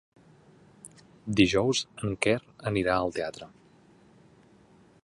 [1.41, 2.35] Dijous en Quer
[2.73, 3.51] anirà al teatre.